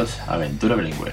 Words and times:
Bienvenidos 0.00 0.28
a 0.30 0.34
Aventura 0.34 0.76
Bilingüe, 0.76 1.12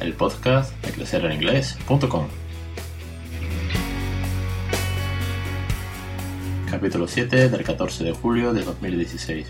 el 0.00 0.14
podcast 0.14 0.74
de 0.84 0.90
crecereninglés.com. 0.90 2.26
Capítulo 6.68 7.06
7 7.06 7.50
del 7.50 7.62
14 7.62 8.02
de 8.02 8.10
julio 8.10 8.52
de 8.52 8.64
2016. 8.64 9.46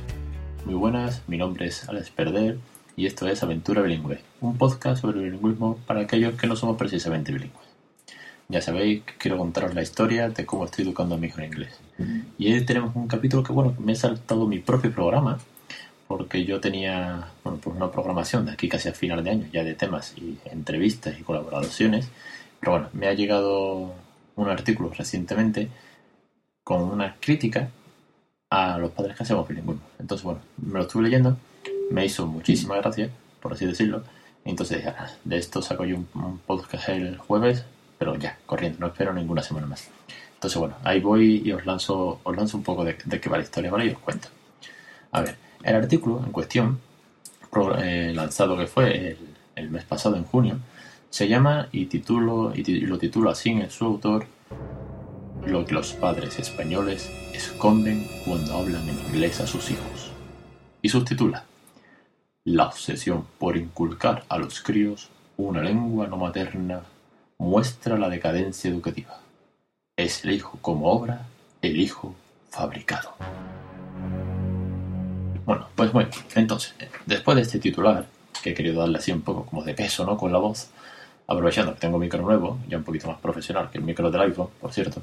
Muy 0.66 0.74
buenas, 0.74 1.22
mi 1.26 1.38
nombre 1.38 1.68
es 1.68 1.88
Alex 1.88 2.10
Perder 2.10 2.58
y 2.96 3.06
esto 3.06 3.26
es 3.28 3.42
Aventura 3.42 3.80
Bilingüe, 3.80 4.20
un 4.42 4.58
podcast 4.58 5.00
sobre 5.00 5.20
el 5.20 5.24
bilingüismo 5.24 5.78
para 5.86 6.02
aquellos 6.02 6.34
que 6.34 6.46
no 6.46 6.56
somos 6.56 6.76
precisamente 6.76 7.32
bilingües. 7.32 7.66
Ya 8.50 8.60
sabéis 8.60 9.04
que 9.04 9.14
quiero 9.16 9.38
contaros 9.38 9.74
la 9.74 9.80
historia 9.80 10.28
de 10.28 10.44
cómo 10.44 10.66
estoy 10.66 10.84
educando 10.84 11.14
a 11.14 11.18
mi 11.18 11.28
hijo 11.28 11.38
en 11.38 11.46
inglés. 11.46 11.80
Y 12.36 12.52
hoy 12.52 12.66
tenemos 12.66 12.94
un 12.94 13.08
capítulo 13.08 13.42
que, 13.42 13.54
bueno, 13.54 13.74
me 13.78 13.92
he 13.92 13.96
saltado 13.96 14.46
mi 14.46 14.58
propio 14.58 14.92
programa, 14.92 15.38
porque 16.12 16.44
yo 16.44 16.60
tenía, 16.60 17.30
bueno, 17.42 17.58
pues 17.58 17.74
una 17.74 17.90
programación 17.90 18.44
de 18.44 18.52
aquí 18.52 18.68
casi 18.68 18.90
a 18.90 18.92
final 18.92 19.24
de 19.24 19.30
año, 19.30 19.46
ya 19.50 19.64
de 19.64 19.72
temas 19.72 20.12
y 20.18 20.38
entrevistas 20.44 21.18
y 21.18 21.22
colaboraciones. 21.22 22.06
Pero 22.60 22.72
bueno, 22.72 22.88
me 22.92 23.08
ha 23.08 23.14
llegado 23.14 23.94
un 24.36 24.48
artículo 24.50 24.90
recientemente 24.90 25.70
con 26.62 26.82
una 26.82 27.16
crítica 27.18 27.70
a 28.50 28.76
los 28.76 28.90
padres 28.90 29.16
que 29.16 29.22
hacemos 29.22 29.48
bilingüismo. 29.48 29.82
Entonces, 29.98 30.22
bueno, 30.22 30.40
me 30.58 30.74
lo 30.74 30.82
estuve 30.82 31.04
leyendo, 31.04 31.38
me 31.90 32.04
hizo 32.04 32.26
muchísima 32.26 32.76
gracia, 32.76 33.08
por 33.40 33.54
así 33.54 33.64
decirlo. 33.64 34.02
Entonces 34.44 34.86
ah, 34.86 35.08
de 35.24 35.38
esto 35.38 35.62
saco 35.62 35.86
yo 35.86 35.96
un, 35.96 36.40
podcast 36.46 36.90
el 36.90 37.16
jueves, 37.16 37.64
pero 37.98 38.16
ya, 38.16 38.36
corriendo, 38.44 38.80
no 38.80 38.88
espero 38.88 39.14
ninguna 39.14 39.42
semana 39.42 39.66
más. 39.66 39.88
Entonces, 40.34 40.58
bueno, 40.58 40.76
ahí 40.84 41.00
voy 41.00 41.40
y 41.42 41.52
os 41.52 41.64
lanzo, 41.64 42.20
os 42.22 42.36
lanzo 42.36 42.58
un 42.58 42.64
poco 42.64 42.84
de, 42.84 42.98
qué 42.98 43.30
va 43.30 43.38
la 43.38 43.44
historia, 43.44 43.70
¿vale? 43.70 43.86
Y 43.86 43.90
os 43.90 43.98
cuento. 43.98 44.28
A 45.12 45.22
ver, 45.22 45.36
el 45.64 45.76
artículo 45.76 46.22
en 46.24 46.32
cuestión, 46.32 46.80
eh, 47.78 48.12
lanzado 48.14 48.56
que 48.56 48.66
fue 48.66 49.16
el, 49.54 49.70
mes 49.70 49.84
pasado, 49.84 50.16
en 50.16 50.24
junio, 50.24 50.58
se 51.10 51.28
llama 51.28 51.68
y, 51.72 51.88
y 51.94 52.80
lo 52.86 52.98
titula 52.98 53.32
así 53.32 53.50
en 53.50 53.70
su 53.70 53.84
autor 53.84 54.26
lo 55.46 55.64
que 55.64 55.74
los 55.74 55.92
padres 55.94 56.38
españoles 56.38 57.10
esconden 57.32 58.06
cuando 58.24 58.56
hablan 58.56 58.88
en 58.88 58.98
inglés 58.98 59.40
a 59.40 59.46
sus 59.46 59.70
hijos. 59.70 60.12
Y 60.80 60.88
subtitula 60.88 61.44
La 62.44 62.66
obsesión 62.66 63.26
por 63.38 63.56
inculcar 63.56 64.24
a 64.28 64.38
los 64.38 64.60
críos 64.62 65.10
una 65.36 65.62
lengua 65.62 66.06
no 66.06 66.16
materna 66.16 66.82
muestra 67.38 67.98
la 67.98 68.08
decadencia 68.08 68.70
educativa. 68.70 69.18
Es 69.96 70.24
el 70.24 70.32
hijo 70.32 70.58
como 70.60 70.90
obra, 70.90 71.26
el 71.60 71.80
hijo 71.80 72.14
fabricado. 72.50 73.14
Bueno, 75.44 75.66
pues 75.74 75.92
bueno, 75.92 76.10
entonces, 76.34 76.74
después 77.06 77.36
de 77.36 77.42
este 77.42 77.58
titular, 77.58 78.06
que 78.42 78.50
he 78.50 78.54
querido 78.54 78.80
darle 78.80 78.98
así 78.98 79.12
un 79.12 79.22
poco 79.22 79.44
como 79.44 79.62
de 79.62 79.74
peso, 79.74 80.04
¿no? 80.04 80.16
Con 80.16 80.32
la 80.32 80.38
voz, 80.38 80.68
aprovechando 81.26 81.74
que 81.74 81.80
tengo 81.80 81.98
micro 81.98 82.22
nuevo, 82.22 82.58
ya 82.68 82.76
un 82.76 82.84
poquito 82.84 83.08
más 83.08 83.18
profesional 83.18 83.70
que 83.70 83.78
el 83.78 83.84
micro 83.84 84.10
del 84.10 84.20
iPhone, 84.20 84.48
por 84.60 84.72
cierto. 84.72 85.02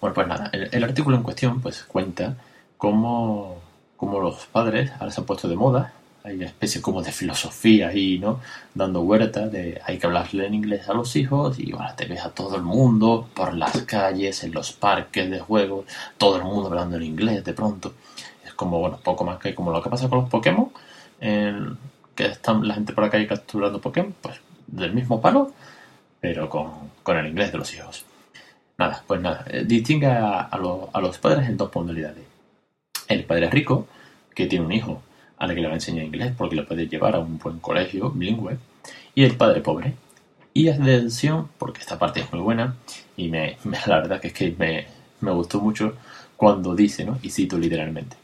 Bueno, 0.00 0.14
pues 0.14 0.26
nada, 0.26 0.50
el, 0.52 0.84
artículo 0.84 1.16
en 1.16 1.22
cuestión 1.22 1.60
pues 1.60 1.84
cuenta 1.84 2.36
cómo, 2.76 3.60
cómo, 3.96 4.20
los 4.20 4.46
padres 4.46 4.90
ahora 4.98 5.10
se 5.10 5.20
han 5.20 5.26
puesto 5.26 5.48
de 5.48 5.56
moda, 5.56 5.92
hay 6.24 6.34
una 6.34 6.46
especie 6.46 6.82
como 6.82 7.00
de 7.00 7.12
filosofía 7.12 7.88
ahí, 7.88 8.18
¿no? 8.18 8.40
Dando 8.74 9.02
huerta 9.02 9.48
de 9.48 9.80
hay 9.84 9.98
que 9.98 10.06
hablarle 10.06 10.46
en 10.46 10.54
inglés 10.54 10.88
a 10.88 10.94
los 10.94 11.14
hijos 11.16 11.58
y 11.58 11.72
ahora 11.72 11.94
te 11.94 12.06
ves 12.06 12.24
a 12.24 12.30
todo 12.30 12.56
el 12.56 12.62
mundo 12.62 13.28
por 13.34 13.54
las 13.54 13.82
calles, 13.82 14.42
en 14.44 14.52
los 14.52 14.72
parques 14.72 15.30
de 15.30 15.38
juegos, 15.38 15.86
todo 16.16 16.36
el 16.36 16.44
mundo 16.44 16.66
hablando 16.66 16.96
en 16.96 17.04
inglés 17.04 17.44
de 17.44 17.52
pronto 17.52 17.94
como, 18.58 18.80
bueno, 18.80 18.98
poco 19.04 19.24
más 19.24 19.38
que 19.38 19.54
como 19.54 19.70
lo 19.70 19.80
que 19.80 19.88
pasa 19.88 20.08
con 20.08 20.18
los 20.18 20.28
Pokémon, 20.28 20.68
que 21.20 22.26
están 22.26 22.66
la 22.66 22.74
gente 22.74 22.92
por 22.92 23.04
la 23.04 23.10
calle 23.10 23.28
capturando 23.28 23.80
Pokémon, 23.80 24.12
pues 24.20 24.40
del 24.66 24.92
mismo 24.92 25.20
palo, 25.20 25.52
pero 26.20 26.50
con, 26.50 27.16
el 27.16 27.26
inglés 27.28 27.52
de 27.52 27.58
los 27.58 27.72
hijos. 27.72 28.04
Nada, 28.76 29.04
pues 29.06 29.20
nada, 29.20 29.44
eh, 29.48 29.62
distingue 29.64 30.08
a, 30.08 30.50
los 30.58 31.18
padres 31.18 31.48
en 31.48 31.56
dos 31.56 31.72
modalidades. 31.72 32.24
El 33.06 33.24
padre 33.24 33.48
rico, 33.48 33.86
que 34.34 34.46
tiene 34.46 34.66
un 34.66 34.72
hijo 34.72 35.02
al 35.36 35.54
que 35.54 35.60
le 35.60 35.68
va 35.68 35.74
a 35.74 35.76
enseñar 35.76 36.04
inglés 36.04 36.32
porque 36.36 36.56
le 36.56 36.64
puede 36.64 36.88
llevar 36.88 37.14
a 37.14 37.20
un 37.20 37.38
buen 37.38 37.60
colegio 37.60 38.10
bilingüe, 38.10 38.58
y 39.14 39.22
el 39.22 39.36
padre 39.36 39.60
pobre. 39.60 39.94
Y 40.52 40.66
es 40.66 40.82
de 40.82 40.96
atención, 40.96 41.48
porque 41.58 41.80
esta 41.80 41.96
parte 41.96 42.20
es 42.20 42.32
muy 42.32 42.40
buena, 42.40 42.74
y 43.16 43.28
me, 43.28 43.56
la 43.86 44.00
verdad 44.00 44.20
que 44.20 44.28
es 44.28 44.34
que 44.34 44.54
me, 44.58 44.86
me 45.20 45.30
gustó 45.30 45.60
mucho 45.60 45.94
cuando 46.36 46.74
dice, 46.74 47.04
¿no? 47.04 47.18
y 47.22 47.30
cito 47.30 47.56
literalmente, 47.58 48.16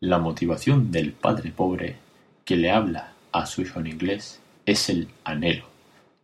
la 0.00 0.18
motivación 0.18 0.90
del 0.90 1.12
padre 1.12 1.50
pobre 1.50 1.96
que 2.44 2.56
le 2.56 2.70
habla 2.70 3.12
a 3.32 3.46
su 3.46 3.62
hijo 3.62 3.80
en 3.80 3.86
inglés 3.86 4.40
es 4.66 4.88
el 4.88 5.08
anhelo 5.24 5.66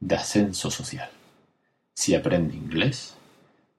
de 0.00 0.16
ascenso 0.16 0.70
social. 0.70 1.10
Si 1.94 2.14
aprende 2.14 2.56
inglés, 2.56 3.16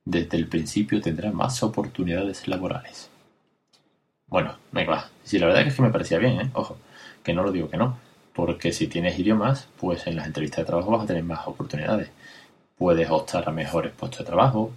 desde 0.05 0.37
el 0.37 0.47
principio 0.47 1.01
tendrá 1.01 1.31
más 1.31 1.63
oportunidades 1.63 2.47
laborales. 2.47 3.09
Bueno, 4.27 4.57
venga, 4.71 5.09
Si 5.23 5.37
la 5.37 5.47
verdad 5.47 5.67
es 5.67 5.75
que 5.75 5.81
me 5.81 5.91
parecía 5.91 6.17
bien, 6.17 6.41
¿eh? 6.41 6.49
Ojo, 6.53 6.77
que 7.23 7.33
no 7.33 7.43
lo 7.43 7.51
digo 7.51 7.69
que 7.69 7.77
no. 7.77 7.97
Porque 8.33 8.73
si 8.73 8.87
tienes 8.87 9.17
idiomas, 9.19 9.67
pues 9.79 10.07
en 10.07 10.15
las 10.15 10.25
entrevistas 10.25 10.59
de 10.59 10.65
trabajo 10.65 10.91
vas 10.91 11.03
a 11.03 11.07
tener 11.07 11.23
más 11.23 11.47
oportunidades. 11.47 12.09
Puedes 12.77 13.09
optar 13.09 13.47
a 13.47 13.51
mejores 13.51 13.93
puestos 13.93 14.19
de 14.19 14.25
trabajo, 14.25 14.71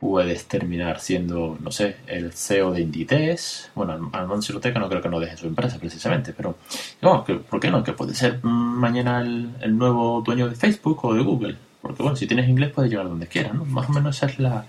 puedes 0.00 0.46
terminar 0.46 1.00
siendo, 1.00 1.58
no 1.60 1.70
sé, 1.70 1.96
el 2.06 2.32
CEO 2.32 2.72
de 2.72 2.82
Inditex. 2.82 3.70
Bueno, 3.74 4.10
Armando 4.12 4.42
Siroteca 4.42 4.78
no 4.78 4.88
creo 4.88 5.02
que 5.02 5.08
no 5.08 5.20
deje 5.20 5.36
su 5.36 5.46
empresa 5.46 5.78
precisamente, 5.78 6.32
pero 6.32 6.56
no, 7.02 7.24
que, 7.24 7.34
¿por 7.34 7.60
qué 7.60 7.70
no? 7.70 7.82
Que 7.82 7.92
puede 7.92 8.14
ser 8.14 8.42
mañana 8.42 9.20
el, 9.20 9.76
nuevo 9.76 10.22
dueño 10.22 10.48
de 10.48 10.54
Facebook 10.54 11.04
o 11.04 11.14
de 11.14 11.22
Google. 11.22 11.56
Porque 11.82 12.02
bueno, 12.02 12.16
si 12.16 12.26
tienes 12.26 12.48
inglés 12.48 12.72
puedes 12.72 12.90
llegar 12.90 13.08
donde 13.08 13.26
quieras, 13.26 13.54
¿no? 13.54 13.64
Más 13.64 13.88
o 13.88 13.92
menos 13.92 14.16
esa 14.16 14.26
es 14.26 14.38
la, 14.38 14.66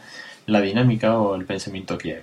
la 0.48 0.62
dinámica 0.62 1.18
o 1.20 1.36
el 1.36 1.46
pensamiento 1.46 1.98
que 1.98 2.16
hay. 2.16 2.22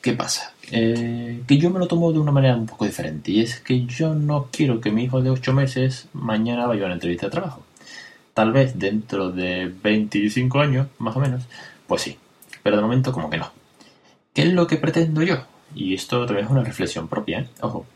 ¿Qué 0.00 0.12
pasa? 0.12 0.52
Eh, 0.70 1.42
que 1.46 1.56
yo 1.56 1.70
me 1.70 1.78
lo 1.78 1.86
tomo 1.86 2.12
de 2.12 2.18
una 2.18 2.30
manera 2.30 2.56
un 2.56 2.66
poco 2.66 2.84
diferente 2.84 3.30
y 3.30 3.40
es 3.40 3.60
que 3.60 3.86
yo 3.86 4.14
no 4.14 4.48
quiero 4.52 4.80
que 4.80 4.90
mi 4.90 5.04
hijo 5.04 5.22
de 5.22 5.30
8 5.30 5.52
meses 5.54 6.08
mañana 6.12 6.66
vaya 6.66 6.82
a 6.82 6.86
una 6.86 6.94
entrevista 6.94 7.26
de 7.26 7.30
trabajo. 7.30 7.62
Tal 8.34 8.52
vez 8.52 8.78
dentro 8.78 9.30
de 9.30 9.72
25 9.82 10.60
años, 10.60 10.88
más 10.98 11.16
o 11.16 11.20
menos, 11.20 11.44
pues 11.86 12.02
sí, 12.02 12.18
pero 12.64 12.76
de 12.76 12.82
momento 12.82 13.12
como 13.12 13.30
que 13.30 13.36
no. 13.36 13.52
¿Qué 14.32 14.42
es 14.42 14.52
lo 14.52 14.66
que 14.66 14.78
pretendo 14.78 15.22
yo? 15.22 15.44
Y 15.74 15.94
esto 15.94 16.24
también 16.24 16.46
es 16.46 16.50
una 16.50 16.64
reflexión 16.64 17.06
propia, 17.06 17.40
¿eh? 17.40 17.48
Ojo. 17.60 17.86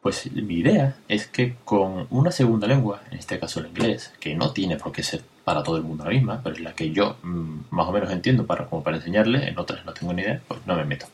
Pues 0.00 0.32
mi 0.32 0.54
idea 0.54 0.96
es 1.08 1.26
que 1.26 1.56
con 1.64 2.06
una 2.10 2.30
segunda 2.30 2.66
lengua, 2.66 3.02
en 3.10 3.18
este 3.18 3.38
caso 3.38 3.60
el 3.60 3.66
inglés, 3.66 4.12
que 4.20 4.34
no 4.34 4.52
tiene 4.52 4.76
por 4.76 4.92
qué 4.92 5.02
ser 5.02 5.22
para 5.44 5.62
todo 5.62 5.76
el 5.76 5.82
mundo 5.82 6.04
la 6.04 6.10
misma, 6.10 6.40
pero 6.42 6.54
es 6.54 6.62
la 6.62 6.74
que 6.74 6.92
yo 6.92 7.16
mm, 7.22 7.58
más 7.70 7.88
o 7.88 7.92
menos 7.92 8.10
entiendo 8.10 8.46
para, 8.46 8.66
como 8.66 8.82
para 8.82 8.96
enseñarle, 8.96 9.48
en 9.48 9.58
otras 9.58 9.84
no 9.84 9.92
tengo 9.92 10.12
ni 10.12 10.22
idea, 10.22 10.40
pues 10.46 10.60
no 10.64 10.76
me 10.76 10.84
meto. 10.84 11.06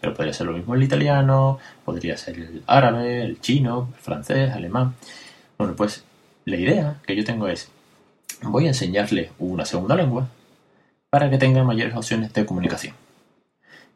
Pero 0.00 0.14
podría 0.14 0.32
ser 0.32 0.46
lo 0.46 0.52
mismo 0.52 0.74
el 0.74 0.82
italiano, 0.84 1.58
podría 1.84 2.16
ser 2.16 2.36
el 2.36 2.62
árabe, 2.66 3.22
el 3.24 3.40
chino, 3.40 3.88
el 3.94 4.00
francés, 4.00 4.52
alemán. 4.52 4.94
Bueno, 5.58 5.74
pues 5.76 6.04
la 6.44 6.56
idea 6.56 7.00
que 7.04 7.16
yo 7.16 7.24
tengo 7.24 7.48
es, 7.48 7.68
voy 8.42 8.66
a 8.66 8.68
enseñarle 8.68 9.32
una 9.38 9.64
segunda 9.64 9.96
lengua 9.96 10.28
para 11.10 11.30
que 11.30 11.38
tenga 11.38 11.64
mayores 11.64 11.96
opciones 11.96 12.32
de 12.32 12.44
comunicación. 12.44 12.94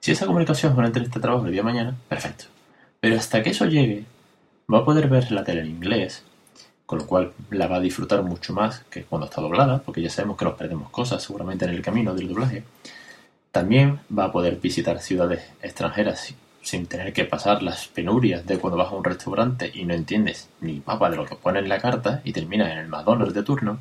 Si 0.00 0.12
esa 0.12 0.27
comunicación 0.27 0.73
es 0.73 0.87
entrevista 0.87 1.19
de 1.19 1.23
trabajo 1.23 1.47
el 1.47 1.53
día 1.53 1.61
de 1.61 1.67
mañana, 1.67 1.97
perfecto. 2.09 2.47
Pero 3.00 3.17
hasta 3.17 3.43
que 3.43 3.50
eso 3.50 3.67
llegue, 3.67 4.05
va 4.73 4.78
a 4.78 4.84
poder 4.84 5.09
ver 5.09 5.31
la 5.31 5.45
tele 5.45 5.60
en 5.60 5.69
inglés, 5.69 6.25
con 6.86 7.01
lo 7.01 7.07
cual 7.07 7.33
la 7.51 7.66
va 7.66 7.77
a 7.77 7.81
disfrutar 7.81 8.22
mucho 8.22 8.53
más 8.53 8.81
que 8.91 9.04
cuando 9.04 9.27
está 9.27 9.41
doblada, 9.41 9.83
porque 9.83 10.03
ya 10.03 10.10
sabemos 10.10 10.36
que 10.36 10.45
nos 10.45 10.54
perdemos 10.54 10.91
cosas 10.91 11.22
seguramente 11.22 11.65
en 11.65 11.72
el 11.72 11.83
camino 11.83 12.15
del 12.15 12.28
doblaje. 12.28 12.65
También 13.51 14.01
va 14.16 14.25
a 14.25 14.33
poder 14.33 14.57
visitar 14.57 15.01
ciudades 15.01 15.42
extranjeras 15.63 16.34
sin 16.63 16.86
tener 16.86 17.13
que 17.13 17.25
pasar 17.25 17.63
las 17.63 17.89
penurias 17.89 18.47
de 18.47 18.59
cuando 18.59 18.78
vas 18.78 18.91
a 18.91 18.97
un 18.97 19.04
restaurante 19.04 19.71
y 19.75 19.84
no 19.84 19.95
entiendes 19.95 20.48
ni 20.60 20.81
papa 20.81 21.10
de 21.10 21.16
lo 21.16 21.27
que 21.27 21.36
pone 21.36 21.59
en 21.59 21.69
la 21.69 21.78
carta 21.78 22.22
y 22.25 22.33
terminas 22.33 22.71
en 22.71 22.78
el 22.78 22.89
McDonald's 22.89 23.34
de 23.34 23.42
turno. 23.42 23.78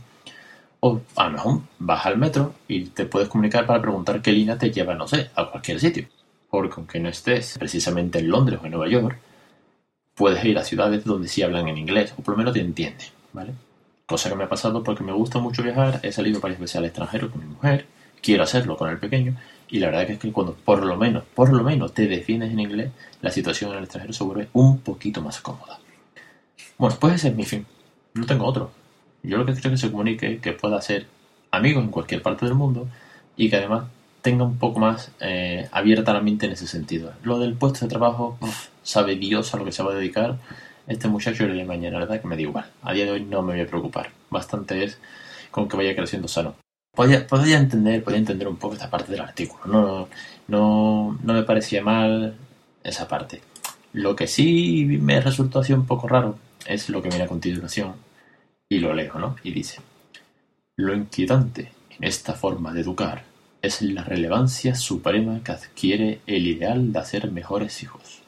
O 0.81 0.99
a 1.15 1.25
lo 1.25 1.31
mejor 1.31 1.61
vas 1.79 2.05
al 2.05 2.17
metro 2.17 2.55
y 2.67 2.85
te 2.85 3.05
puedes 3.05 3.29
comunicar 3.29 3.65
para 3.65 3.81
preguntar 3.81 4.21
qué 4.21 4.31
línea 4.31 4.57
te 4.57 4.71
lleva, 4.71 4.95
no 4.95 5.07
sé, 5.07 5.29
a 5.35 5.45
cualquier 5.45 5.79
sitio. 5.79 6.07
Porque 6.49 6.73
aunque 6.77 6.99
no 6.99 7.07
estés 7.07 7.57
precisamente 7.57 8.19
en 8.19 8.29
Londres 8.29 8.59
o 8.61 8.65
en 8.65 8.71
Nueva 8.71 8.89
York, 8.89 9.17
puedes 10.15 10.43
ir 10.43 10.57
a 10.57 10.63
ciudades 10.63 11.03
donde 11.05 11.27
sí 11.27 11.43
hablan 11.43 11.67
en 11.67 11.77
inglés, 11.77 12.13
o 12.17 12.21
por 12.21 12.33
lo 12.33 12.39
menos 12.39 12.53
te 12.53 12.61
entienden, 12.61 13.07
¿vale? 13.31 13.53
Cosa 14.05 14.29
que 14.29 14.35
me 14.35 14.43
ha 14.43 14.49
pasado 14.49 14.83
porque 14.83 15.03
me 15.03 15.13
gusta 15.13 15.39
mucho 15.39 15.63
viajar, 15.63 15.99
he 16.03 16.11
salido 16.11 16.41
varias 16.41 16.59
veces 16.59 16.75
al 16.77 16.85
extranjero 16.85 17.31
con 17.31 17.41
mi 17.41 17.47
mujer, 17.47 17.85
quiero 18.21 18.43
hacerlo 18.43 18.75
con 18.75 18.89
el 18.89 18.97
pequeño, 18.97 19.35
y 19.69 19.79
la 19.79 19.87
verdad 19.87 20.09
es 20.09 20.19
que 20.19 20.31
cuando 20.31 20.53
por 20.53 20.83
lo 20.83 20.97
menos, 20.97 21.23
por 21.33 21.53
lo 21.53 21.63
menos 21.63 21.93
te 21.93 22.07
defiendes 22.07 22.51
en 22.51 22.59
inglés, 22.59 22.91
la 23.21 23.31
situación 23.31 23.71
en 23.71 23.77
el 23.77 23.83
extranjero 23.83 24.13
se 24.13 24.23
vuelve 24.23 24.49
un 24.53 24.79
poquito 24.79 25.21
más 25.21 25.39
cómoda. 25.39 25.79
Bueno, 26.77 26.97
pues 26.99 27.15
ese 27.15 27.29
es 27.29 27.35
mi 27.35 27.45
fin. 27.45 27.65
No 28.15 28.25
tengo 28.25 28.45
otro. 28.45 28.71
Yo 29.23 29.37
lo 29.37 29.45
que 29.45 29.53
quiero 29.53 29.69
es 29.69 29.81
que 29.81 29.87
se 29.87 29.91
comunique, 29.91 30.39
que 30.39 30.53
pueda 30.53 30.81
ser 30.81 31.07
amigos 31.51 31.83
en 31.83 31.91
cualquier 31.91 32.21
parte 32.21 32.45
del 32.45 32.55
mundo 32.55 32.87
y 33.37 33.49
que 33.49 33.57
además 33.57 33.85
tenga 34.21 34.43
un 34.43 34.57
poco 34.57 34.79
más 34.79 35.11
eh, 35.19 35.67
abierta 35.71 36.13
la 36.13 36.21
mente 36.21 36.45
en 36.45 36.53
ese 36.53 36.67
sentido. 36.67 37.13
Lo 37.23 37.39
del 37.39 37.55
puesto 37.55 37.85
de 37.85 37.89
trabajo, 37.89 38.37
sabe 38.83 39.15
Dios 39.15 39.53
a 39.53 39.57
lo 39.57 39.65
que 39.65 39.71
se 39.71 39.83
va 39.83 39.91
a 39.91 39.95
dedicar 39.95 40.37
este 40.87 41.07
muchacho 41.07 41.45
el 41.45 41.55
de 41.55 41.65
mañana, 41.65 41.99
la 41.99 42.05
verdad 42.05 42.21
que 42.21 42.27
me 42.27 42.35
da 42.35 42.41
igual. 42.41 42.65
A 42.81 42.93
día 42.93 43.05
de 43.05 43.11
hoy 43.11 43.23
no 43.23 43.41
me 43.41 43.53
voy 43.53 43.61
a 43.61 43.67
preocupar. 43.67 44.11
Bastante 44.29 44.83
es 44.83 44.97
con 45.49 45.67
que 45.67 45.77
vaya 45.77 45.95
creciendo 45.95 46.27
sano. 46.27 46.55
Podría 46.93 47.57
entender, 47.57 48.03
podría 48.03 48.19
entender 48.19 48.47
un 48.47 48.57
poco 48.57 48.73
esta 48.73 48.89
parte 48.89 49.11
del 49.11 49.21
artículo. 49.21 49.65
No, 49.65 50.07
no, 50.47 51.17
no 51.23 51.33
me 51.33 51.43
parecía 51.43 51.81
mal 51.81 52.35
esa 52.83 53.07
parte. 53.07 53.41
Lo 53.93 54.15
que 54.15 54.27
sí 54.27 54.97
me 55.01 55.21
resultó 55.21 55.59
así 55.59 55.73
un 55.73 55.85
poco 55.85 56.07
raro 56.07 56.37
es 56.65 56.89
lo 56.89 57.01
que 57.01 57.09
viene 57.09 57.23
a 57.23 57.27
continuación. 57.27 57.93
Y 58.71 58.79
lo 58.79 58.93
leo, 58.93 59.19
¿no? 59.19 59.35
Y 59.43 59.51
dice, 59.51 59.81
lo 60.77 60.95
inquietante 60.95 61.73
en 61.89 62.05
esta 62.05 62.35
forma 62.35 62.71
de 62.71 62.79
educar 62.79 63.25
es 63.61 63.81
la 63.81 64.01
relevancia 64.01 64.75
suprema 64.75 65.41
que 65.43 65.51
adquiere 65.51 66.21
el 66.25 66.47
ideal 66.47 66.93
de 66.93 66.99
hacer 66.99 67.29
mejores 67.31 67.83
hijos. 67.83 68.21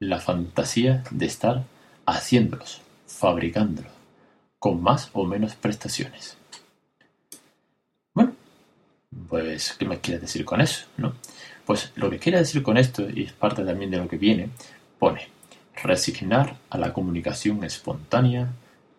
La 0.00 0.18
fantasía 0.18 1.04
de 1.12 1.26
estar 1.26 1.62
haciéndolos, 2.04 2.80
fabricándolos, 3.06 3.92
con 4.58 4.82
más 4.82 5.10
o 5.12 5.24
menos 5.24 5.54
prestaciones. 5.54 6.36
Bueno, 8.12 8.34
pues, 9.28 9.74
¿qué 9.78 9.84
me 9.84 10.00
quiere 10.00 10.18
decir 10.18 10.44
con 10.44 10.62
eso? 10.62 10.86
¿no? 10.96 11.14
Pues 11.64 11.92
lo 11.94 12.10
que 12.10 12.18
quiere 12.18 12.38
decir 12.38 12.60
con 12.64 12.76
esto, 12.76 13.08
y 13.08 13.22
es 13.22 13.32
parte 13.32 13.64
también 13.64 13.92
de 13.92 13.98
lo 13.98 14.08
que 14.08 14.16
viene, 14.16 14.48
pone 14.98 15.28
resignar 15.80 16.56
a 16.70 16.78
la 16.78 16.92
comunicación 16.92 17.62
espontánea 17.62 18.48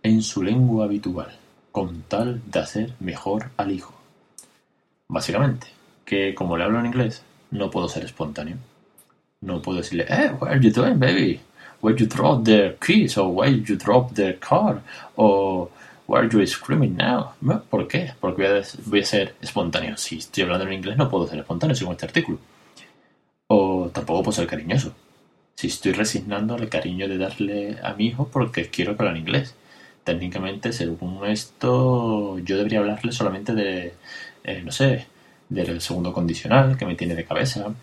en 0.06 0.22
su 0.22 0.44
lengua 0.44 0.86
habitual, 0.86 1.36
con 1.72 2.04
tal 2.04 2.40
de 2.46 2.60
hacer 2.60 2.94
mejor 3.00 3.50
al 3.58 3.72
hijo. 3.72 3.96
Básicamente, 5.08 5.68
que 6.06 6.36
como 6.36 6.58
le 6.58 6.64
hablo 6.64 6.80
en 6.80 6.86
inglés, 6.86 7.24
no 7.50 7.72
puedo 7.72 7.90
ser 7.90 8.06
espontáneo. 8.06 8.58
No 9.42 9.62
puedo 9.62 9.80
decirle, 9.80 10.06
eh, 10.08 10.32
what 10.40 10.52
are 10.52 10.60
you 10.62 10.72
doing, 10.72 11.00
baby? 11.00 11.40
Where 11.82 11.98
you 11.98 12.06
drop 12.06 12.44
the 12.46 12.78
keys? 12.80 13.18
Or 13.18 13.30
where 13.30 13.52
you 13.52 13.76
drop 13.78 14.14
the 14.14 14.38
car? 14.40 14.82
O 15.16 15.70
why 16.08 16.20
are 16.20 16.30
you 16.30 16.46
screaming 16.46 16.96
now? 16.96 17.32
¿Por 17.70 17.88
qué? 17.88 18.14
Porque 18.20 18.48
voy 18.86 19.00
a, 19.00 19.04
ser 19.04 19.36
espontáneo. 19.42 19.98
Si 19.98 20.18
estoy 20.18 20.44
hablando 20.44 20.68
en 20.68 20.74
inglés, 20.74 20.98
no 20.98 21.10
puedo 21.10 21.28
ser 21.28 21.40
espontáneo 21.40 21.76
según 21.76 21.94
este 21.94 22.06
artículo. 22.06 22.38
O 23.48 23.90
tampoco 23.92 24.22
puedo 24.22 24.36
ser 24.36 24.48
cariñoso. 24.48 24.94
Si 25.56 25.68
estoy 25.68 25.94
resignando 25.94 26.56
el 26.58 26.70
cariño 26.70 27.08
de 27.08 27.18
darle 27.18 27.78
a 27.82 27.94
mi 27.94 28.08
hijo 28.08 28.28
porque 28.32 28.70
quiero 28.70 28.96
hable 28.96 29.12
en 29.12 29.18
inglés. 29.18 29.56
Técnicamente, 30.06 30.72
según 30.72 31.26
esto, 31.26 32.40
yo 32.40 32.58
debería 32.58 32.80
hablarle 32.80 33.12
solamente 33.12 33.54
de, 33.54 33.94
eh, 34.44 34.62
no 34.64 34.72
sé, 34.72 35.08
del 35.50 35.82
segundo 35.82 36.14
condicional 36.14 36.78
que 36.78 36.86
me 36.86 36.96
tiene 36.96 37.16
de 37.16 37.26
cabeza, 37.26 37.74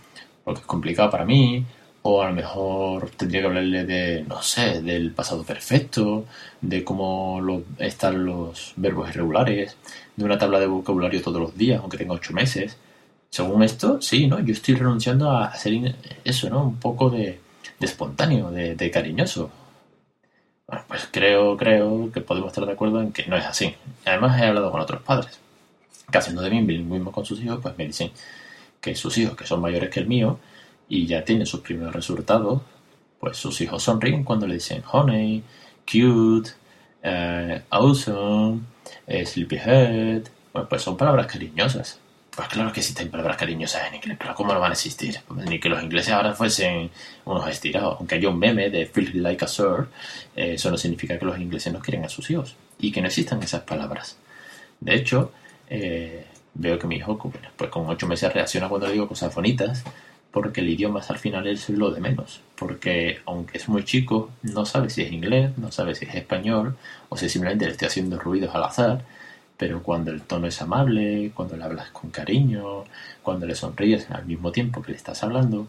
porque 0.45 0.61
es 0.61 0.67
complicado 0.67 1.11
para 1.11 1.27
mí, 1.27 1.67
o 2.03 2.23
a 2.23 2.29
lo 2.29 2.35
mejor 2.35 3.11
tendría 3.11 3.43
que 3.43 3.47
hablarle 3.49 3.85
de, 3.85 4.25
no 4.25 4.43
sé, 4.43 4.83
del 4.83 5.13
pasado 5.13 5.45
perfecto, 5.45 6.27
de 6.61 6.85
cómo 6.85 7.41
están 7.79 8.25
los 8.25 8.73
verbos 8.77 9.11
irregulares, 9.11 9.77
de 10.17 10.25
una 10.25 10.39
tabla 10.39 10.59
de 10.61 10.67
vocabulario 10.67 11.23
todos 11.23 11.41
los 11.41 11.57
días, 11.57 11.81
aunque 11.81 11.99
tenga 11.99 12.15
ocho 12.15 12.33
meses. 12.33 12.77
Según 13.31 13.63
esto, 13.63 14.01
sí, 14.03 14.27
¿no? 14.27 14.41
Yo 14.41 14.53
estoy 14.53 14.75
renunciando 14.75 15.31
a 15.31 15.47
hacer 15.47 15.73
eso, 16.25 16.51
¿no? 16.51 16.65
Un 16.65 16.77
poco 16.77 17.11
de, 17.11 17.41
espontáneo, 17.81 18.51
de, 18.51 18.75
de, 18.75 18.91
cariñoso. 18.91 19.51
Bueno, 20.73 20.87
pues 20.89 21.07
creo, 21.13 21.55
creo 21.59 22.11
que 22.11 22.23
podemos 22.23 22.49
estar 22.49 22.65
de 22.65 22.73
acuerdo 22.73 23.03
en 23.03 23.13
que 23.13 23.27
no 23.27 23.37
es 23.37 23.45
así. 23.45 23.75
Además 24.07 24.41
he 24.41 24.47
hablado 24.47 24.73
con 24.73 24.81
otros 24.81 25.03
padres 25.03 25.39
que 26.11 26.17
haciendo 26.17 26.41
de 26.41 26.49
mí 26.49 26.63
bilingüismo 26.63 27.13
con 27.13 27.27
sus 27.27 27.43
hijos, 27.43 27.59
pues 27.61 27.77
me 27.77 27.87
dicen 27.87 28.11
que 28.81 28.95
sus 28.95 29.19
hijos, 29.19 29.37
que 29.37 29.45
son 29.45 29.61
mayores 29.61 29.91
que 29.91 30.01
el 30.01 30.07
mío, 30.07 30.39
y 30.89 31.07
ya 31.07 31.27
tienen 31.27 31.45
sus 31.45 31.61
primeros 31.61 31.95
resultados, 31.95 32.63
pues 33.21 33.37
sus 33.37 33.61
hijos 33.61 33.83
sonríen 33.83 34.25
cuando 34.25 34.47
le 34.47 34.55
dicen 34.55 34.83
honey, 34.91 35.45
cute, 35.85 36.53
uh, 37.05 37.61
awesome, 37.69 38.63
uh, 39.09 39.27
sleepyhead. 39.27 40.23
Bueno, 40.55 40.69
pues 40.71 40.81
son 40.81 40.97
palabras 40.97 41.27
cariñosas. 41.27 41.99
Pues 42.35 42.49
claro 42.49 42.73
que 42.73 42.81
existen 42.81 43.11
palabras 43.11 43.37
cariñosas 43.37 43.89
en 43.89 43.97
inglés, 43.97 44.17
pero 44.19 44.35
¿cómo 44.35 44.55
no 44.55 44.61
van 44.61 44.71
a 44.71 44.75
existir? 44.75 45.21
Ni 45.37 45.61
que 45.61 45.69
los 45.69 45.83
ingleses 45.83 46.15
ahora 46.15 46.33
fuesen 46.33 46.91
unos 47.27 47.47
estirados. 47.49 47.97
Aunque 47.99 48.15
haya 48.15 48.31
un 48.31 48.39
meme 48.39 48.71
de 48.71 48.87
feel 48.87 49.23
like 49.23 49.45
a 49.45 49.49
sir, 49.49 49.89
eh, 50.35 50.55
eso 50.55 50.71
no 50.71 50.79
significa 50.79 51.19
que 51.19 51.27
los 51.27 51.39
ingleses 51.39 51.71
no 51.73 51.81
quieren 51.81 52.07
a 52.07 52.09
sus 52.09 52.31
hijos 52.31 52.57
y 52.79 52.91
que 52.91 53.03
no 53.03 53.09
existan 53.09 53.43
esas 53.43 53.63
palabras. 53.63 54.17
De 54.81 54.95
hecho, 54.95 55.33
eh, 55.69 56.25
veo 56.55 56.79
que 56.79 56.87
mi 56.87 56.97
hijo, 56.97 57.19
pues 57.19 57.71
con 57.71 57.87
ocho 57.89 58.07
meses 58.07 58.33
reacciona 58.33 58.69
cuando 58.69 58.87
le 58.87 58.95
digo 58.95 59.09
cosas 59.09 59.35
bonitas, 59.35 59.85
porque 60.31 60.63
el 60.63 60.71
idioma 60.71 61.03
al 61.07 61.19
final 61.19 61.47
es 61.47 61.69
lo 61.69 61.91
de 61.91 62.01
menos. 62.01 62.41
Porque 62.57 63.21
aunque 63.27 63.59
es 63.59 63.69
muy 63.69 63.85
chico, 63.85 64.31
no 64.43 64.65
sabe 64.65 64.89
si 64.89 65.03
es 65.03 65.13
inglés, 65.13 65.57
no 65.59 65.71
sabe 65.71 65.95
si 65.95 66.07
es 66.07 66.15
español, 66.15 66.79
o 67.11 67.17
si 67.19 67.29
simplemente 67.29 67.67
le 67.67 67.73
estoy 67.73 67.89
haciendo 67.89 68.19
ruidos 68.19 68.55
al 68.55 68.65
azar. 68.65 69.05
Pero 69.57 69.83
cuando 69.83 70.11
el 70.11 70.23
tono 70.23 70.47
es 70.47 70.61
amable, 70.63 71.31
cuando 71.35 71.57
le 71.57 71.65
hablas 71.65 71.91
con 71.91 72.11
cariño, 72.11 72.85
cuando 73.23 73.47
le 73.47 73.55
sonríes 73.55 74.11
al 74.11 74.25
mismo 74.27 74.51
tiempo 74.51 74.83
que 74.83 74.93
le 74.93 74.97
estás 74.97 75.23
hablando, 75.23 75.67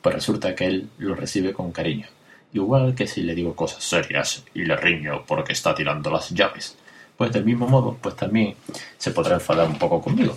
pues 0.00 0.14
resulta 0.14 0.54
que 0.54 0.66
él 0.66 0.90
lo 0.98 1.14
recibe 1.14 1.52
con 1.52 1.72
cariño. 1.72 2.06
Igual 2.52 2.94
que 2.94 3.06
si 3.06 3.22
le 3.22 3.34
digo 3.34 3.56
cosas 3.56 3.82
serias 3.82 4.44
y 4.54 4.64
le 4.64 4.76
riño 4.76 5.24
porque 5.26 5.52
está 5.52 5.74
tirando 5.74 6.10
las 6.10 6.30
llaves. 6.30 6.76
Pues 7.16 7.32
del 7.32 7.44
mismo 7.44 7.66
modo, 7.66 7.96
pues 8.00 8.16
también 8.16 8.54
se 8.98 9.10
podrá 9.12 9.34
enfadar 9.34 9.68
un 9.68 9.78
poco 9.78 10.02
conmigo. 10.02 10.36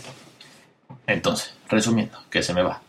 Entonces, 1.07 1.53
resumiendo, 1.67 2.17
que 2.29 2.41
se 2.41 2.53
me 2.53 2.63
va 2.63 2.81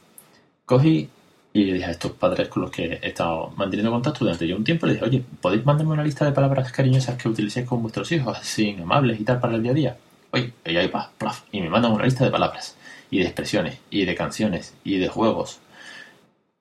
cogí 0.67 1.09
y 1.56 1.64
le 1.64 1.73
dije 1.73 1.87
a 1.87 1.91
estos 1.91 2.12
padres 2.12 2.49
con 2.49 2.62
los 2.62 2.70
que 2.70 2.99
he 3.00 3.08
estado 3.08 3.50
manteniendo 3.56 3.91
contacto 3.91 4.25
durante 4.25 4.47
ya 4.47 4.55
un 4.55 4.64
tiempo, 4.64 4.87
le 4.87 4.93
dije, 4.93 5.05
oye, 5.06 5.25
¿podéis 5.41 5.64
mandarme 5.64 5.94
una 5.94 6.05
lista 6.05 6.26
de 6.26 6.32
palabras 6.32 6.70
cariñosas 6.70 7.17
que 7.17 7.29
utilicéis 7.31 7.67
con 7.67 7.81
vuestros 7.81 8.12
hijos, 8.12 8.37
así 8.38 8.76
amables 8.81 9.19
y 9.19 9.25
tal, 9.25 9.41
para 9.41 9.55
el 9.55 9.62
día 9.62 9.70
a 9.70 9.75
día? 9.75 9.97
Oye, 10.32 10.53
y 10.67 10.76
ahí 10.76 10.88
va, 10.88 11.11
y 11.53 11.62
me 11.62 11.70
mandan 11.70 11.93
una 11.93 12.05
lista 12.05 12.25
de 12.25 12.31
palabras, 12.31 12.76
y 13.11 13.20
de 13.20 13.25
expresiones, 13.25 13.79
y 13.88 14.05
de 14.05 14.14
canciones, 14.14 14.75
y 14.85 14.99
de 14.99 15.08
juegos. 15.08 15.61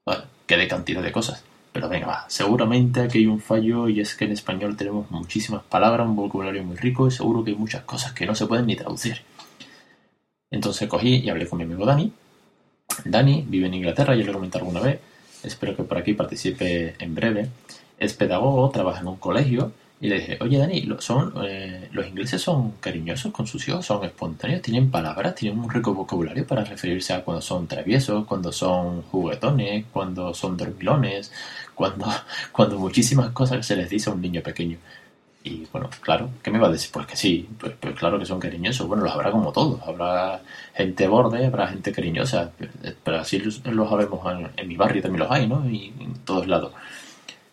Bueno, 0.06 0.24
que 0.47 0.56
de 0.56 0.68
cantidad 0.68 1.03
de 1.03 1.12
cosas. 1.12 1.44
Pero 1.74 1.89
venga, 1.89 2.07
va, 2.07 2.25
seguramente 2.30 3.01
aquí 3.01 3.18
hay 3.18 3.27
un 3.27 3.41
fallo 3.41 3.89
y 3.89 4.00
es 4.00 4.15
que 4.15 4.24
en 4.24 4.31
español 4.31 4.77
tenemos 4.77 5.12
muchísimas 5.12 5.62
palabras, 5.63 6.08
un 6.08 6.15
vocabulario 6.15 6.63
muy 6.63 6.77
rico 6.77 7.05
y 7.05 7.12
seguro 7.12 7.43
que 7.43 7.51
hay 7.51 7.58
muchas 7.58 7.84
cosas 7.84 8.13
que 8.13 8.25
no 8.25 8.34
se 8.34 8.46
pueden 8.46 8.65
ni 8.65 8.77
traducir. 8.77 9.24
Entonces 10.50 10.88
cogí 10.88 11.17
y 11.17 11.29
hablé 11.29 11.50
con 11.50 11.58
mi 11.58 11.65
amigo 11.65 11.86
Dani, 11.86 12.13
Dani 13.04 13.46
vive 13.48 13.68
en 13.68 13.74
Inglaterra, 13.74 14.16
ya 14.16 14.24
lo 14.24 14.32
he 14.32 14.34
comentado 14.34 14.66
alguna 14.66 14.82
vez, 14.82 15.00
espero 15.44 15.75
que 15.75 15.84
por 15.84 15.98
aquí 15.98 16.14
participe 16.14 16.96
en 17.00 17.16
breve. 17.16 17.50
Es 17.98 18.14
pedagogo, 18.14 18.70
trabaja 18.70 19.02
en 19.02 19.08
un 19.08 19.18
colegio 19.18 19.72
y 20.02 20.08
le 20.08 20.16
dije, 20.20 20.38
oye 20.42 20.58
Dani, 20.58 20.88
eh, 21.44 21.90
los 21.92 22.08
ingleses 22.08 22.42
son 22.42 22.72
cariñosos 22.82 23.32
con 23.32 23.48
sus 23.48 23.66
hijos, 23.68 23.86
son 23.86 24.04
espontáneos, 24.04 24.62
tienen 24.62 24.92
palabras, 24.92 25.36
tienen 25.36 25.60
un 25.60 25.70
rico 25.70 25.94
vocabulario 25.94 26.46
para 26.46 26.66
referirse 26.66 27.14
a 27.14 27.24
cuando 27.24 27.42
son 27.42 27.68
traviesos, 27.68 28.25
cuando 28.25 28.52
son 28.52 29.04
juguetones, 29.04 29.86
cuando 29.94 30.34
son 30.34 30.58
dormilones, 30.58 31.32
cuando, 31.74 32.08
cuando 32.52 32.78
muchísimas 32.78 33.30
cosas 33.32 33.66
se 33.66 33.75
les 33.78 33.90
dice 33.90 34.10
a 34.10 34.14
un 34.14 34.22
niño 34.22 34.42
pequeño. 34.42 34.78
Y 35.46 35.68
bueno, 35.72 35.92
claro, 36.02 36.32
¿qué 36.42 36.50
me 36.50 36.58
va 36.58 36.70
a 36.70 36.72
decir? 36.72 36.90
Pues 36.92 37.06
que 37.06 37.16
sí, 37.16 37.48
pues, 37.60 37.74
pues, 37.80 37.94
claro 37.94 38.18
que 38.18 38.25
son 38.25 38.40
cariñosos. 38.40 38.88
Bueno, 38.88 39.04
los 39.04 39.14
habrá 39.14 39.30
como 39.30 39.52
todos. 39.52 39.80
Habrá 39.84 40.42
gente 40.74 41.08
borde, 41.08 41.46
habrá 41.46 41.68
gente 41.68 41.92
cariñosa. 41.92 42.50
Pero 43.04 43.20
así 43.20 43.38
los, 43.38 43.64
los 43.64 43.88
sabemos 43.88 44.52
en, 44.58 44.68
mi 44.68 44.75
barrio 44.75 45.04
también 45.04 45.20
los 45.20 45.32
hay, 45.32 45.48
¿no? 45.48 45.70
Y 45.70 45.94
en 46.00 46.16
todos 46.25 46.48
lados. 46.48 46.74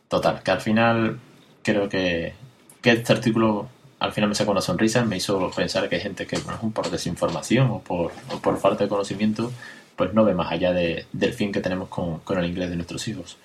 Total, 0.09 0.43
que 0.43 0.51
al 0.51 0.61
final 0.63 1.19
creo 1.63 1.87
que, 1.87 2.33
que 2.81 2.93
este 2.93 3.13
artículo 3.13 3.69
al 3.99 4.13
final 4.13 4.31
me 4.31 4.35
sacó 4.35 4.53
una 4.53 4.63
sonrisa, 4.63 5.05
me 5.05 5.19
hizo 5.19 5.51
pensar 5.51 5.87
que 5.89 5.97
hay 5.97 6.01
gente 6.01 6.27
que 6.27 6.39
por 6.39 6.91
desinformación 6.91 7.71
o 7.71 7.81
por, 7.81 8.11
por 8.41 8.59
falta 8.59 8.85
de 8.85 8.89
conocimiento, 8.89 9.53
pues 9.97 10.15
no 10.15 10.25
ve 10.25 10.35
más 10.35 10.51
allá 10.51 10.73
de, 10.73 11.07
del 11.13 11.35
fin 11.35 11.53
que 11.53 11.61
tenemos 11.61 11.89
con, 11.89 12.21
con 12.21 12.39
el 12.39 12.47
inglés 12.47 12.71
de 12.71 12.77
nuestros 12.77 13.07
hijos. 13.09 13.37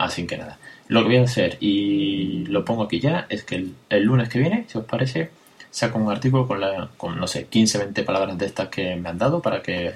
Así 0.00 0.26
que 0.26 0.38
nada, 0.38 0.58
lo 0.88 1.02
que 1.02 1.08
voy 1.08 1.16
a 1.18 1.24
hacer, 1.24 1.58
y 1.60 2.46
lo 2.46 2.64
pongo 2.64 2.84
aquí 2.84 3.00
ya, 3.00 3.26
es 3.28 3.44
que 3.44 3.66
el, 3.90 4.02
lunes 4.02 4.30
que 4.30 4.38
viene, 4.38 4.64
si 4.66 4.78
os 4.78 4.86
parece, 4.86 5.30
saco 5.70 5.98
un 5.98 6.10
artículo 6.10 6.48
con, 6.48 6.58
la, 6.58 6.88
con, 6.96 7.18
no 7.20 7.26
sé, 7.26 7.48
15, 7.48 7.76
20 7.76 8.02
palabras 8.04 8.38
de 8.38 8.46
estas 8.46 8.68
que 8.68 8.96
me 8.96 9.10
han 9.10 9.18
dado 9.18 9.42
para 9.42 9.60
que 9.60 9.92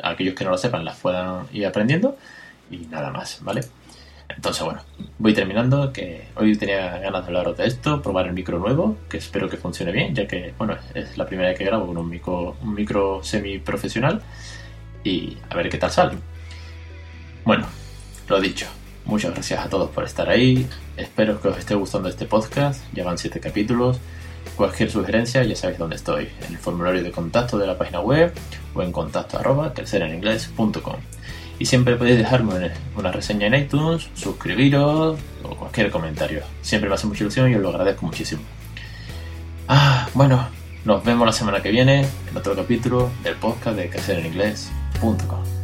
aquellos 0.00 0.36
que 0.36 0.44
no 0.44 0.50
lo 0.50 0.58
sepan 0.58 0.84
las 0.84 0.96
puedan 0.98 1.46
ir 1.52 1.66
aprendiendo 1.66 2.16
y 2.70 2.86
nada 2.86 3.10
más, 3.10 3.40
¿vale? 3.42 3.62
Entonces, 4.28 4.62
bueno, 4.62 4.80
voy 5.18 5.34
terminando, 5.34 5.92
que 5.92 6.28
hoy 6.36 6.56
tenía 6.56 6.96
ganas 7.00 7.22
de 7.22 7.26
hablaros 7.26 7.56
de 7.56 7.66
esto, 7.66 8.00
probar 8.00 8.28
el 8.28 8.34
micro 8.34 8.60
nuevo, 8.60 8.96
que 9.10 9.16
espero 9.16 9.48
que 9.48 9.56
funcione 9.56 9.90
bien, 9.90 10.14
ya 10.14 10.28
que, 10.28 10.54
bueno, 10.56 10.76
es 10.94 11.18
la 11.18 11.26
primera 11.26 11.48
vez 11.48 11.58
que 11.58 11.64
grabo 11.64 11.88
con 11.88 11.98
un 11.98 12.08
micro, 12.08 12.56
un 12.62 12.74
micro 12.74 13.24
semi 13.24 13.58
profesional 13.58 14.22
y 15.02 15.36
a 15.50 15.56
ver 15.56 15.68
qué 15.68 15.78
tal 15.78 15.90
sale. 15.90 16.16
Bueno, 17.44 17.66
lo 18.28 18.40
dicho, 18.40 18.68
Muchas 19.08 19.32
gracias 19.32 19.64
a 19.64 19.70
todos 19.70 19.88
por 19.88 20.04
estar 20.04 20.28
ahí. 20.28 20.68
Espero 20.98 21.40
que 21.40 21.48
os 21.48 21.56
esté 21.56 21.74
gustando 21.74 22.10
este 22.10 22.26
podcast. 22.26 22.84
Ya 22.92 23.04
van 23.04 23.16
7 23.16 23.40
capítulos. 23.40 23.98
Cualquier 24.54 24.90
sugerencia 24.90 25.42
ya 25.44 25.56
sabéis 25.56 25.78
dónde 25.78 25.96
estoy, 25.96 26.28
en 26.46 26.52
el 26.52 26.58
formulario 26.58 27.02
de 27.02 27.10
contacto 27.10 27.56
de 27.56 27.66
la 27.66 27.78
página 27.78 28.00
web 28.00 28.34
o 28.74 28.82
en 28.82 28.92
contacto 28.92 29.38
arroba 29.38 29.72
Y 31.58 31.64
siempre 31.64 31.96
podéis 31.96 32.18
dejarme 32.18 32.70
una 32.96 33.10
reseña 33.10 33.46
en 33.46 33.54
iTunes, 33.54 34.10
suscribiros 34.12 35.18
o 35.42 35.56
cualquier 35.56 35.90
comentario. 35.90 36.42
Siempre 36.60 36.90
me 36.90 36.94
hace 36.94 37.06
mucha 37.06 37.22
ilusión 37.22 37.50
y 37.50 37.54
os 37.54 37.62
lo 37.62 37.70
agradezco 37.70 38.04
muchísimo. 38.04 38.42
Ah, 39.68 40.06
bueno, 40.12 40.48
nos 40.84 41.02
vemos 41.02 41.26
la 41.26 41.32
semana 41.32 41.62
que 41.62 41.70
viene 41.70 42.06
en 42.30 42.36
otro 42.36 42.54
capítulo 42.54 43.10
del 43.22 43.36
podcast 43.36 43.74
de 43.74 43.88
crecereningles.com. 43.88 45.57